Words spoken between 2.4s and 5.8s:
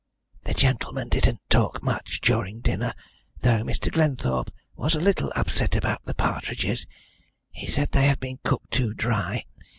dinner, though Mr. Glenthorpe was a little upset